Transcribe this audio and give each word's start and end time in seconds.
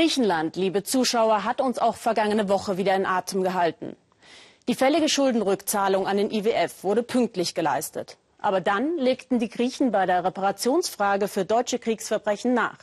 Griechenland, 0.00 0.56
liebe 0.56 0.82
Zuschauer, 0.82 1.44
hat 1.44 1.60
uns 1.60 1.78
auch 1.78 1.94
vergangene 1.94 2.48
Woche 2.48 2.78
wieder 2.78 2.96
in 2.96 3.04
Atem 3.04 3.42
gehalten. 3.42 3.96
Die 4.66 4.74
fällige 4.74 5.10
Schuldenrückzahlung 5.10 6.06
an 6.06 6.16
den 6.16 6.30
IWF 6.30 6.84
wurde 6.84 7.02
pünktlich 7.02 7.54
geleistet. 7.54 8.16
Aber 8.38 8.62
dann 8.62 8.96
legten 8.96 9.38
die 9.38 9.50
Griechen 9.50 9.92
bei 9.92 10.06
der 10.06 10.24
Reparationsfrage 10.24 11.28
für 11.28 11.44
deutsche 11.44 11.78
Kriegsverbrechen 11.78 12.54
nach 12.54 12.78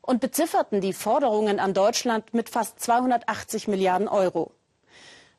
und 0.00 0.22
bezifferten 0.22 0.80
die 0.80 0.94
Forderungen 0.94 1.60
an 1.60 1.74
Deutschland 1.74 2.32
mit 2.32 2.48
fast 2.48 2.80
280 2.80 3.68
Milliarden 3.68 4.08
Euro. 4.08 4.50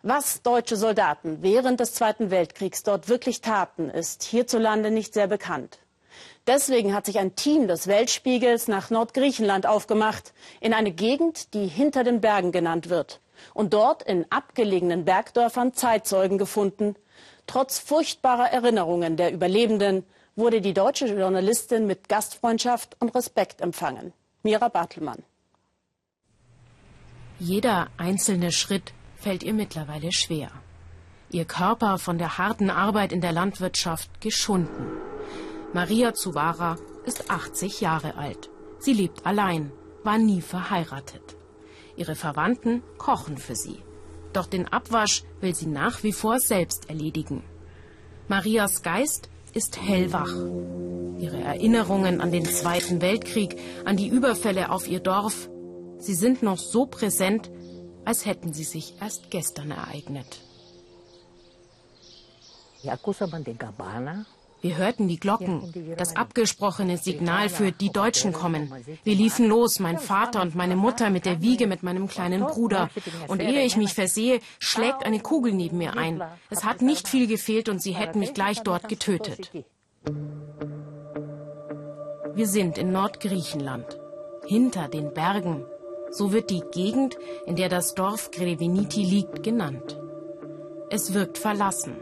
Was 0.04 0.44
deutsche 0.44 0.76
Soldaten 0.76 1.42
während 1.42 1.80
des 1.80 1.96
Zweiten 1.96 2.30
Weltkriegs 2.30 2.84
dort 2.84 3.10
wirklich 3.10 3.42
taten, 3.42 3.90
ist 3.90 4.22
hierzulande 4.22 4.92
nicht 4.92 5.16
sehr 5.16 5.26
bekannt. 5.26 5.80
Deswegen 6.48 6.94
hat 6.94 7.06
sich 7.06 7.20
ein 7.20 7.36
Team 7.36 7.68
des 7.68 7.88
Weltspiegels 7.88 8.68
nach 8.68 8.90
Nordgriechenland 8.90 9.66
aufgemacht, 9.66 10.34
in 10.60 10.74
eine 10.74 10.92
Gegend, 10.92 11.54
die 11.54 11.68
hinter 11.68 12.04
den 12.04 12.22
Bergen 12.22 12.52
genannt 12.52 12.90
wird. 12.90 13.20
Und 13.54 13.74
dort 13.74 14.04
in 14.04 14.26
abgelegenen 14.30 15.06
Bergdörfern 15.06 15.74
Zeitzeugen 15.74 16.38
gefunden. 16.38 16.96
Trotz 17.48 17.80
furchtbarer 17.80 18.52
Erinnerungen 18.52 19.16
der 19.16 19.32
Überlebenden 19.32 20.06
wurde 20.36 20.62
die 20.62 20.74
deutsche 20.74 21.08
Journalistin 21.08 21.86
mit 21.86 22.10
Gastfreundschaft 22.10 22.96
und 23.00 23.16
Respekt 23.16 23.62
empfangen. 23.62 24.14
Mira 24.44 24.70
Bartelmann. 24.70 25.24
Jeder 27.40 27.88
einzelne 27.98 28.52
Schritt 28.52 28.94
fällt 29.16 29.44
ihr 29.44 29.54
mittlerweile 29.54 30.12
schwer. 30.12 30.52
Ihr 31.32 31.46
Körper 31.46 32.00
von 32.00 32.18
der 32.18 32.38
harten 32.38 32.70
Arbeit 32.70 33.12
in 33.12 33.22
der 33.22 33.32
Landwirtschaft 33.32 34.20
geschunden. 34.20 35.09
Maria 35.72 36.16
Zuvara 36.16 36.78
ist 37.06 37.30
80 37.30 37.80
Jahre 37.80 38.16
alt. 38.16 38.50
Sie 38.80 38.94
lebt 38.94 39.26
allein, 39.28 39.72
war 40.04 40.18
nie 40.18 40.42
verheiratet. 40.42 41.38
Ihre 41.96 42.16
Verwandten 42.16 42.82
kochen 42.98 43.38
für 43.38 43.56
sie. 43.56 43.84
Doch 44.34 44.48
den 44.48 44.68
Abwasch 44.68 45.24
will 45.42 45.54
sie 45.54 45.68
nach 45.68 46.02
wie 46.02 46.14
vor 46.14 46.40
selbst 46.40 46.90
erledigen. 46.90 47.44
Marias 48.28 48.82
Geist 48.82 49.30
ist 49.54 49.80
hellwach. 49.80 50.34
Ihre 51.20 51.42
Erinnerungen 51.42 52.20
an 52.20 52.32
den 52.32 52.46
Zweiten 52.46 53.02
Weltkrieg, 53.02 53.60
an 53.86 53.96
die 53.96 54.08
Überfälle 54.08 54.72
auf 54.72 54.88
ihr 54.88 55.02
Dorf, 55.02 55.50
sie 56.00 56.16
sind 56.16 56.42
noch 56.42 56.58
so 56.58 56.88
präsent, 56.88 57.52
als 58.06 58.26
hätten 58.26 58.54
sie 58.54 58.64
sich 58.64 58.96
erst 59.02 59.30
gestern 59.30 59.70
ereignet. 59.70 60.42
Wir 64.62 64.78
hörten 64.78 65.08
die 65.08 65.20
Glocken, 65.20 65.96
das 65.98 66.16
abgesprochene 66.16 66.98
Signal 66.98 67.50
für 67.50 67.72
die 67.72 67.92
Deutschen 67.92 68.34
kommen. 68.34 68.72
Wir 69.04 69.16
liefen 69.16 69.48
los, 69.48 69.80
mein 69.80 69.98
Vater 69.98 70.42
und 70.42 70.56
meine 70.56 70.76
Mutter 70.76 71.10
mit 71.10 71.26
der 71.26 71.42
Wiege 71.42 71.68
mit 71.68 71.84
meinem 71.84 72.08
kleinen 72.08 72.46
Bruder. 72.46 72.90
Und 73.28 73.42
ehe 73.42 73.64
ich 73.64 73.78
mich 73.78 73.94
versehe, 73.94 74.42
schlägt 74.60 75.06
eine 75.06 75.20
Kugel 75.20 75.54
neben 75.54 75.78
mir 75.78 75.96
ein. 75.96 76.22
Es 76.50 76.64
hat 76.64 76.82
nicht 76.82 77.08
viel 77.08 77.28
gefehlt 77.28 77.70
und 77.70 77.82
sie 77.82 77.94
hätten 77.94 78.20
mich 78.20 78.34
gleich 78.34 78.62
dort 78.62 78.90
getötet. 78.90 79.52
Wir 82.34 82.48
sind 82.48 82.78
in 82.78 82.92
Nordgriechenland, 82.92 84.00
hinter 84.46 84.88
den 84.88 85.14
Bergen. 85.14 85.66
So 86.12 86.34
wird 86.34 86.50
die 86.50 86.64
Gegend, 86.72 87.18
in 87.46 87.56
der 87.56 87.70
das 87.70 87.94
Dorf 87.94 88.32
Greveniti 88.32 89.04
liegt, 89.04 89.44
genannt. 89.44 90.00
Es 90.90 91.14
wirkt 91.14 91.38
verlassen. 91.38 91.98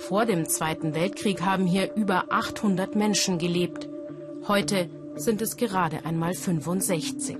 Vor 0.00 0.24
dem 0.24 0.48
Zweiten 0.48 0.94
Weltkrieg 0.94 1.42
haben 1.42 1.66
hier 1.66 1.94
über 1.94 2.32
800 2.32 2.96
Menschen 2.96 3.38
gelebt. 3.38 3.88
Heute 4.48 4.88
sind 5.14 5.42
es 5.42 5.58
gerade 5.58 6.06
einmal 6.06 6.32
65. 6.32 7.36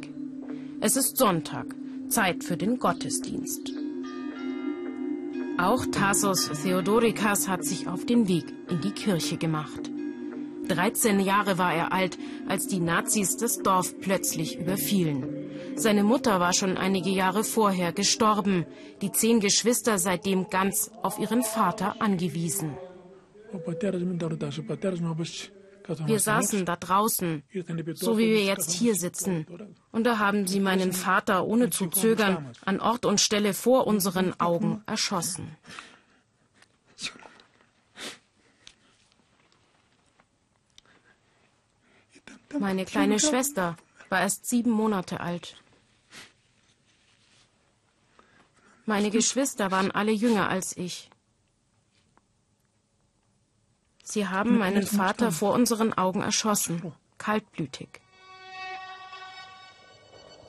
Es 0.80 0.96
ist 0.96 1.16
Sonntag, 1.16 1.74
Zeit 2.08 2.44
für 2.44 2.58
den 2.58 2.78
Gottesdienst. 2.78 3.72
Auch 5.58 5.86
Tassos 5.86 6.50
Theodorikas 6.62 7.48
hat 7.48 7.64
sich 7.64 7.88
auf 7.88 8.04
den 8.04 8.28
Weg 8.28 8.44
in 8.68 8.82
die 8.82 8.92
Kirche 8.92 9.38
gemacht. 9.38 9.90
13 10.68 11.18
Jahre 11.18 11.56
war 11.56 11.74
er 11.74 11.92
alt, 11.92 12.18
als 12.46 12.66
die 12.66 12.80
Nazis 12.80 13.38
das 13.38 13.58
Dorf 13.58 13.98
plötzlich 14.00 14.58
überfielen. 14.58 15.39
Seine 15.76 16.04
Mutter 16.04 16.40
war 16.40 16.52
schon 16.52 16.76
einige 16.76 17.10
Jahre 17.10 17.44
vorher 17.44 17.92
gestorben, 17.92 18.66
die 19.00 19.12
zehn 19.12 19.40
Geschwister 19.40 19.98
seitdem 19.98 20.48
ganz 20.50 20.90
auf 21.02 21.18
ihren 21.18 21.42
Vater 21.42 21.96
angewiesen. 22.00 22.76
Wir 26.06 26.20
saßen 26.20 26.64
da 26.64 26.76
draußen, 26.76 27.42
so 27.94 28.18
wie 28.18 28.28
wir 28.28 28.44
jetzt 28.44 28.70
hier 28.70 28.94
sitzen. 28.94 29.46
Und 29.90 30.04
da 30.04 30.18
haben 30.18 30.46
sie 30.46 30.60
meinen 30.60 30.92
Vater 30.92 31.46
ohne 31.46 31.70
zu 31.70 31.88
zögern 31.88 32.52
an 32.64 32.80
Ort 32.80 33.06
und 33.06 33.20
Stelle 33.20 33.54
vor 33.54 33.86
unseren 33.86 34.38
Augen 34.38 34.82
erschossen. 34.86 35.56
Meine 42.58 42.84
kleine 42.84 43.18
Schwester 43.20 43.76
war 44.10 44.20
erst 44.20 44.46
sieben 44.46 44.70
Monate 44.70 45.20
alt. 45.20 45.56
Meine 48.84 49.10
Geschwister 49.10 49.70
waren 49.70 49.90
alle 49.90 50.12
jünger 50.12 50.48
als 50.48 50.76
ich. 50.76 51.10
Sie 54.02 54.26
haben 54.26 54.58
meinen 54.58 54.84
Vater 54.84 55.30
vor 55.30 55.52
unseren 55.52 55.92
Augen 55.92 56.20
erschossen, 56.20 56.92
kaltblütig. 57.16 58.00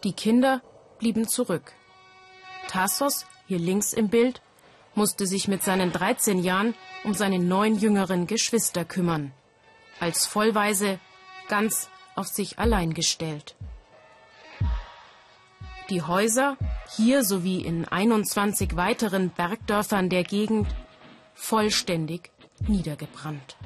Die 0.04 0.14
Kinder 0.14 0.64
blieben 0.98 1.28
zurück. 1.28 1.74
Tassos, 2.68 3.28
hier 3.46 3.60
links 3.60 3.94
im 3.94 4.10
Bild, 4.10 4.42
musste 4.96 5.28
sich 5.28 5.48
mit 5.48 5.62
seinen 5.62 5.92
13 5.92 6.40
Jahren 6.40 6.74
um 7.04 7.14
seine 7.14 7.38
neun 7.38 7.78
jüngeren 7.78 8.26
Geschwister 8.26 8.84
kümmern. 8.84 9.32
Als 10.00 10.26
Vollweise 10.26 11.00
ganz 11.48 11.91
auf 12.16 12.28
sich 12.28 12.60
allein 12.60 12.94
gestellt. 12.94 13.56
Die 15.90 16.02
Häuser, 16.02 16.58
hier 16.96 17.24
sowie 17.24 17.62
in 17.62 17.86
21 17.86 18.76
weiteren 18.76 19.30
Bergdörfern 19.30 20.10
der 20.10 20.24
Gegend, 20.24 20.68
vollständig 21.34 22.32
niedergebrannt. 22.68 23.58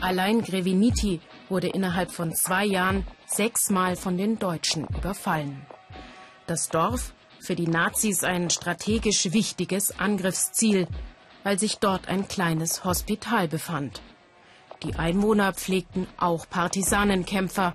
Allein 0.00 0.42
Greviniti 0.42 1.20
wurde 1.48 1.68
innerhalb 1.68 2.10
von 2.10 2.34
zwei 2.34 2.64
Jahren 2.64 3.06
sechsmal 3.26 3.96
von 3.96 4.16
den 4.16 4.38
Deutschen 4.38 4.86
überfallen. 4.88 5.66
Das 6.46 6.68
Dorf 6.68 7.14
für 7.38 7.54
die 7.54 7.68
Nazis 7.68 8.24
ein 8.24 8.50
strategisch 8.50 9.32
wichtiges 9.32 9.98
Angriffsziel, 9.98 10.88
weil 11.42 11.58
sich 11.58 11.78
dort 11.78 12.08
ein 12.08 12.28
kleines 12.28 12.84
Hospital 12.84 13.48
befand. 13.48 14.02
Die 14.82 14.94
Einwohner 14.94 15.52
pflegten 15.52 16.06
auch 16.16 16.48
Partisanenkämpfer, 16.48 17.74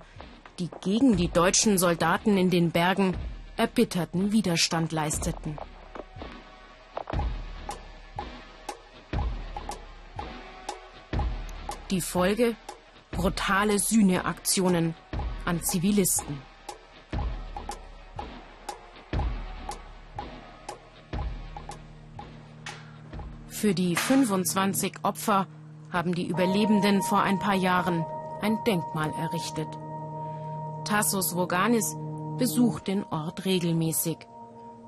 die 0.58 0.68
gegen 0.80 1.16
die 1.16 1.28
deutschen 1.28 1.78
Soldaten 1.78 2.36
in 2.36 2.50
den 2.50 2.72
Bergen 2.72 3.16
erbitterten 3.56 4.32
Widerstand 4.32 4.90
leisteten. 4.92 5.56
Die 11.90 12.00
Folge? 12.00 12.56
Brutale 13.12 13.78
Sühneaktionen 13.78 14.94
an 15.44 15.62
Zivilisten. 15.62 16.42
Für 23.48 23.72
die 23.72 23.94
25 23.94 24.96
Opfer 25.04 25.46
haben 25.90 26.14
die 26.14 26.26
Überlebenden 26.26 27.02
vor 27.02 27.22
ein 27.22 27.38
paar 27.38 27.54
Jahren 27.54 28.04
ein 28.40 28.58
Denkmal 28.64 29.12
errichtet. 29.18 29.68
Tassos 30.84 31.34
Voganis 31.34 31.96
besucht 32.38 32.86
den 32.86 33.04
Ort 33.04 33.44
regelmäßig. 33.44 34.18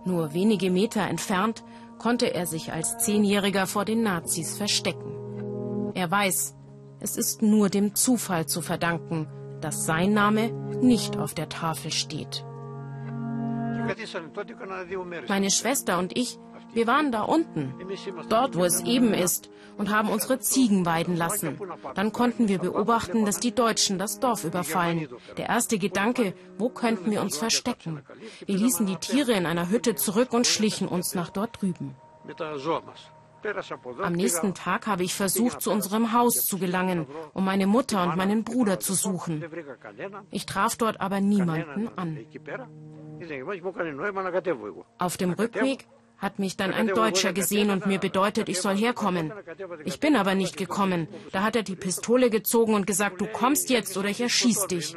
Nur 0.04 0.32
wenige 0.32 0.70
Meter 0.70 1.02
entfernt 1.02 1.64
konnte 1.98 2.32
er 2.34 2.46
sich 2.46 2.72
als 2.72 2.98
Zehnjähriger 2.98 3.66
vor 3.66 3.84
den 3.84 4.02
Nazis 4.02 4.56
verstecken. 4.56 5.92
Er 5.94 6.10
weiß, 6.10 6.54
es 7.00 7.16
ist 7.16 7.42
nur 7.42 7.68
dem 7.68 7.94
Zufall 7.94 8.46
zu 8.46 8.60
verdanken, 8.60 9.28
dass 9.60 9.84
sein 9.84 10.12
Name 10.12 10.50
nicht 10.80 11.16
auf 11.16 11.34
der 11.34 11.48
Tafel 11.48 11.90
steht. 11.90 12.44
Meine 15.28 15.50
Schwester 15.50 15.98
und 15.98 16.16
ich 16.16 16.38
wir 16.72 16.86
waren 16.86 17.12
da 17.12 17.22
unten, 17.22 17.74
dort, 18.28 18.56
wo 18.56 18.64
es 18.64 18.82
eben 18.84 19.14
ist, 19.14 19.50
und 19.76 19.90
haben 19.90 20.10
unsere 20.10 20.38
Ziegen 20.40 20.84
weiden 20.84 21.16
lassen. 21.16 21.58
Dann 21.94 22.12
konnten 22.12 22.48
wir 22.48 22.58
beobachten, 22.58 23.24
dass 23.24 23.38
die 23.38 23.54
Deutschen 23.54 23.98
das 23.98 24.18
Dorf 24.20 24.44
überfallen. 24.44 25.08
Der 25.36 25.48
erste 25.48 25.78
Gedanke, 25.78 26.34
wo 26.58 26.68
könnten 26.68 27.10
wir 27.10 27.22
uns 27.22 27.38
verstecken? 27.38 28.02
Wir 28.44 28.56
ließen 28.56 28.86
die 28.86 28.96
Tiere 28.96 29.32
in 29.32 29.46
einer 29.46 29.70
Hütte 29.70 29.94
zurück 29.94 30.32
und 30.32 30.46
schlichen 30.46 30.88
uns 30.88 31.14
nach 31.14 31.30
dort 31.30 31.62
drüben. 31.62 31.94
Am 34.02 34.12
nächsten 34.12 34.52
Tag 34.54 34.88
habe 34.88 35.04
ich 35.04 35.14
versucht, 35.14 35.62
zu 35.62 35.70
unserem 35.70 36.12
Haus 36.12 36.44
zu 36.44 36.58
gelangen, 36.58 37.06
um 37.34 37.44
meine 37.44 37.66
Mutter 37.66 38.02
und 38.02 38.16
meinen 38.16 38.42
Bruder 38.42 38.80
zu 38.80 38.94
suchen. 38.94 39.44
Ich 40.30 40.44
traf 40.44 40.76
dort 40.76 41.00
aber 41.00 41.20
niemanden 41.20 41.88
an. 41.96 42.18
Auf 44.98 45.16
dem 45.16 45.30
Rückweg 45.32 45.86
hat 46.18 46.40
mich 46.40 46.56
dann 46.56 46.74
ein 46.74 46.88
Deutscher 46.88 47.32
gesehen 47.32 47.70
und 47.70 47.86
mir 47.86 47.98
bedeutet, 47.98 48.48
ich 48.48 48.60
soll 48.60 48.76
herkommen. 48.76 49.32
Ich 49.84 50.00
bin 50.00 50.16
aber 50.16 50.34
nicht 50.34 50.56
gekommen. 50.56 51.06
Da 51.32 51.42
hat 51.42 51.54
er 51.54 51.62
die 51.62 51.76
Pistole 51.76 52.28
gezogen 52.28 52.74
und 52.74 52.86
gesagt, 52.86 53.20
du 53.20 53.26
kommst 53.26 53.70
jetzt 53.70 53.96
oder 53.96 54.08
ich 54.08 54.20
erschieß 54.20 54.66
dich. 54.66 54.96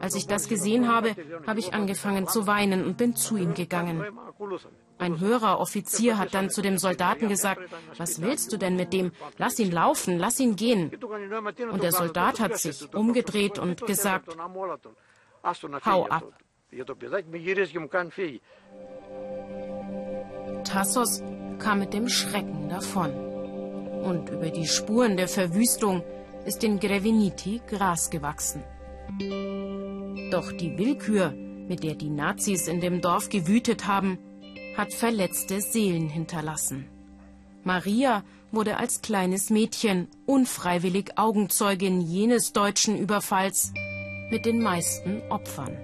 Als 0.00 0.14
ich 0.14 0.26
das 0.26 0.48
gesehen 0.48 0.88
habe, 0.88 1.14
habe 1.46 1.60
ich 1.60 1.74
angefangen 1.74 2.26
zu 2.26 2.46
weinen 2.46 2.84
und 2.86 2.96
bin 2.96 3.14
zu 3.14 3.36
ihm 3.36 3.52
gegangen. 3.52 4.04
Ein 4.98 5.20
höherer 5.20 5.60
Offizier 5.60 6.16
hat 6.16 6.32
dann 6.32 6.48
zu 6.48 6.62
dem 6.62 6.78
Soldaten 6.78 7.28
gesagt, 7.28 7.60
was 7.98 8.22
willst 8.22 8.50
du 8.52 8.56
denn 8.56 8.76
mit 8.76 8.94
dem? 8.94 9.12
Lass 9.36 9.58
ihn 9.58 9.70
laufen, 9.70 10.18
lass 10.18 10.40
ihn 10.40 10.56
gehen. 10.56 10.90
Und 11.70 11.82
der 11.82 11.92
Soldat 11.92 12.40
hat 12.40 12.58
sich 12.58 12.94
umgedreht 12.94 13.58
und 13.58 13.86
gesagt, 13.86 14.34
hau 15.84 16.06
ab. 16.06 16.32
Tassos 20.66 21.22
kam 21.58 21.78
mit 21.78 21.94
dem 21.94 22.08
Schrecken 22.08 22.68
davon. 22.68 23.10
Und 24.02 24.28
über 24.28 24.50
die 24.50 24.66
Spuren 24.66 25.16
der 25.16 25.28
Verwüstung 25.28 26.02
ist 26.44 26.62
in 26.64 26.78
Greveniti 26.78 27.60
Gras 27.66 28.10
gewachsen. 28.10 28.62
Doch 30.30 30.52
die 30.52 30.76
Willkür, 30.76 31.32
mit 31.68 31.82
der 31.82 31.94
die 31.94 32.10
Nazis 32.10 32.68
in 32.68 32.80
dem 32.80 33.00
Dorf 33.00 33.28
gewütet 33.28 33.86
haben, 33.86 34.18
hat 34.76 34.92
verletzte 34.92 35.60
Seelen 35.60 36.08
hinterlassen. 36.08 36.86
Maria 37.64 38.22
wurde 38.52 38.76
als 38.76 39.02
kleines 39.02 39.50
Mädchen 39.50 40.08
unfreiwillig 40.26 41.16
Augenzeugin 41.16 42.00
jenes 42.00 42.52
deutschen 42.52 42.96
Überfalls 42.96 43.72
mit 44.30 44.44
den 44.46 44.62
meisten 44.62 45.22
Opfern. 45.30 45.76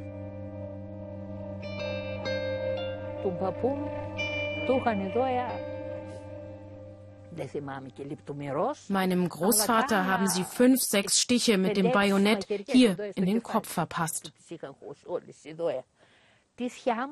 Meinem 8.89 9.29
Großvater 9.29 10.07
haben 10.07 10.29
sie 10.29 10.45
fünf, 10.45 10.83
sechs 10.83 11.21
Stiche 11.21 11.59
mit 11.59 11.77
dem 11.77 11.91
Bajonett 11.91 12.47
hier 12.69 12.97
in 13.15 13.27
den 13.27 13.43
Kopf 13.43 13.69
verpasst. 13.69 14.33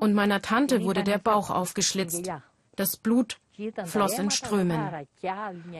Und 0.00 0.14
meiner 0.14 0.42
Tante 0.42 0.84
wurde 0.84 1.02
der 1.02 1.18
Bauch 1.18 1.50
aufgeschlitzt. 1.50 2.30
Das 2.76 2.96
Blut 2.96 3.38
floss 3.84 4.18
in 4.18 4.30
Strömen. 4.30 4.80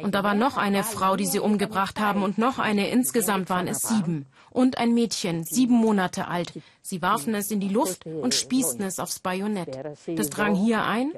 Und 0.02 0.14
da 0.14 0.22
war 0.22 0.34
noch 0.34 0.56
eine 0.56 0.84
Frau, 0.84 1.16
die 1.16 1.26
sie 1.26 1.38
umgebracht 1.38 1.98
haben, 1.98 2.22
und 2.22 2.38
noch 2.38 2.58
eine. 2.58 2.90
Insgesamt 2.90 3.48
waren 3.48 3.68
es 3.68 3.80
sieben. 3.80 4.26
Und 4.50 4.78
ein 4.78 4.92
Mädchen, 4.92 5.44
sieben 5.44 5.74
Monate 5.74 6.28
alt. 6.28 6.52
Sie 6.82 7.00
warfen 7.00 7.34
es 7.34 7.50
in 7.50 7.60
die 7.60 7.68
Luft 7.68 8.04
und 8.06 8.34
spießten 8.34 8.84
es 8.84 8.98
aufs 8.98 9.20
Bajonett. 9.20 9.78
Das 10.16 10.30
drang 10.30 10.54
hier 10.54 10.84
ein 10.84 11.12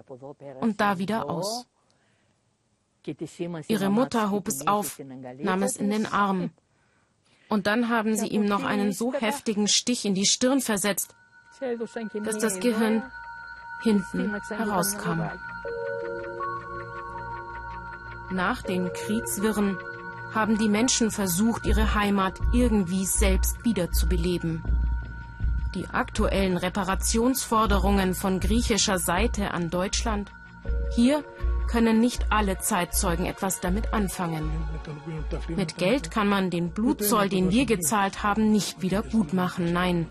und 0.61 0.81
da 0.81 0.99
wieder 0.99 1.29
aus. 1.29 1.67
Ihre 3.67 3.91
Mutter 3.91 4.31
hob 4.31 4.47
es 4.47 4.67
auf, 4.67 5.01
nahm 5.39 5.63
es 5.63 5.77
in 5.77 5.91
den 5.91 6.07
Arm. 6.07 6.51
Und 7.49 7.67
dann 7.67 7.89
haben 7.89 8.17
sie 8.17 8.29
ihm 8.29 8.47
noch 8.47 8.65
einen 8.65 8.93
so 8.93 9.13
heftigen 9.13 9.69
Stich 9.69 10.05
in 10.05 10.15
die 10.15 10.27
Stirn 10.27 10.61
versetzt, 10.61 11.15
dass 12.25 12.39
das 12.39 12.61
Gehirn 12.61 13.03
hinten 13.83 14.35
herauskam. 14.49 15.23
Nach 18.31 18.63
den 18.63 18.91
Kriegswirren 18.93 19.77
haben 20.33 20.57
die 20.57 20.69
Menschen 20.69 21.11
versucht, 21.11 21.67
ihre 21.67 21.95
Heimat 21.95 22.41
irgendwie 22.53 23.05
selbst 23.05 23.65
wiederzubeleben. 23.65 24.63
Die 25.75 25.87
aktuellen 25.89 26.57
Reparationsforderungen 26.57 28.15
von 28.15 28.41
griechischer 28.41 28.99
Seite 28.99 29.53
an 29.53 29.71
Deutschland? 29.71 30.31
Hier 30.95 31.25
können 31.67 32.01
nicht 32.01 32.27
alle 32.31 32.59
Zeitzeugen 32.59 33.25
etwas 33.25 33.61
damit 33.61 33.95
anfangen. 33.95 34.51
Mit 35.49 35.79
Geld 35.79 36.11
kann 36.11 36.29
man 36.29 36.51
den 36.51 36.71
Blutzoll, 36.71 37.29
den 37.29 37.51
wir 37.51 37.65
gezahlt 37.65 38.23
haben, 38.23 38.53
nicht 38.53 38.83
wieder 38.83 39.03
gut 39.03 39.33
machen. 39.33 39.73
Nein. 39.73 40.11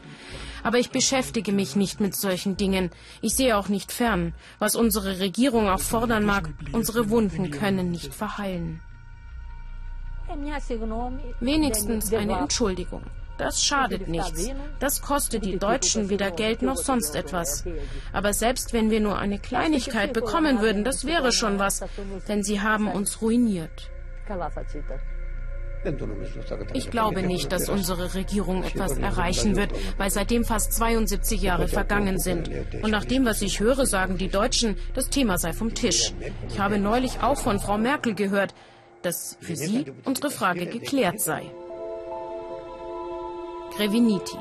Aber 0.63 0.77
ich 0.77 0.91
beschäftige 0.91 1.51
mich 1.51 1.75
nicht 1.75 1.99
mit 1.99 2.15
solchen 2.15 2.57
Dingen. 2.57 2.91
Ich 3.21 3.35
sehe 3.35 3.57
auch 3.57 3.67
nicht 3.67 3.91
fern. 3.91 4.33
Was 4.59 4.75
unsere 4.75 5.19
Regierung 5.19 5.69
auch 5.69 5.81
fordern 5.81 6.25
mag, 6.25 6.49
unsere 6.71 7.09
Wunden 7.09 7.51
können 7.51 7.91
nicht 7.91 8.13
verheilen. 8.13 8.81
Wenigstens 11.39 12.13
eine 12.13 12.37
Entschuldigung. 12.37 13.03
Das 13.37 13.63
schadet 13.63 14.07
nichts. 14.07 14.51
Das 14.79 15.01
kostet 15.01 15.45
die 15.45 15.57
Deutschen 15.57 16.09
weder 16.09 16.29
Geld 16.29 16.61
noch 16.61 16.77
sonst 16.77 17.15
etwas. 17.15 17.63
Aber 18.13 18.33
selbst 18.33 18.71
wenn 18.71 18.91
wir 18.91 18.99
nur 18.99 19.17
eine 19.17 19.39
Kleinigkeit 19.39 20.13
bekommen 20.13 20.61
würden, 20.61 20.83
das 20.83 21.05
wäre 21.05 21.31
schon 21.31 21.57
was, 21.57 21.83
denn 22.27 22.43
sie 22.43 22.61
haben 22.61 22.87
uns 22.87 23.21
ruiniert. 23.21 23.89
Ich 26.73 26.91
glaube 26.91 27.23
nicht, 27.23 27.51
dass 27.51 27.69
unsere 27.69 28.13
Regierung 28.13 28.63
etwas 28.63 28.97
erreichen 28.97 29.55
wird, 29.55 29.71
weil 29.97 30.11
seitdem 30.11 30.45
fast 30.45 30.73
72 30.73 31.41
Jahre 31.41 31.67
vergangen 31.67 32.19
sind. 32.19 32.51
Und 32.83 32.91
nach 32.91 33.05
dem, 33.05 33.25
was 33.25 33.41
ich 33.41 33.59
höre, 33.59 33.85
sagen 33.85 34.17
die 34.17 34.29
Deutschen, 34.29 34.77
das 34.93 35.09
Thema 35.09 35.37
sei 35.37 35.53
vom 35.53 35.73
Tisch. 35.73 36.13
Ich 36.49 36.59
habe 36.59 36.77
neulich 36.77 37.21
auch 37.21 37.37
von 37.37 37.59
Frau 37.59 37.77
Merkel 37.77 38.13
gehört, 38.13 38.53
dass 39.01 39.37
für 39.41 39.55
sie 39.55 39.85
unsere 40.05 40.29
Frage 40.29 40.67
geklärt 40.67 41.19
sei. 41.19 41.43
Greviniti, 43.75 44.37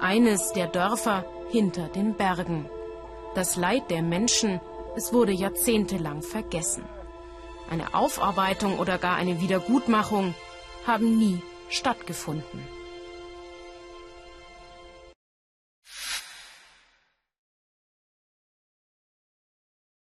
eines 0.00 0.52
der 0.52 0.68
Dörfer 0.68 1.24
hinter 1.50 1.88
den 1.88 2.14
Bergen. 2.14 2.66
Das 3.34 3.56
Leid 3.56 3.90
der 3.90 4.02
Menschen, 4.02 4.60
es 4.96 5.12
wurde 5.12 5.32
jahrzehntelang 5.32 6.22
vergessen. 6.22 6.84
Eine 7.70 7.94
Aufarbeitung 7.94 8.78
oder 8.78 8.98
gar 8.98 9.16
eine 9.16 9.40
Wiedergutmachung 9.40 10.34
haben 10.86 11.18
nie 11.18 11.38
stattgefunden. 11.68 12.60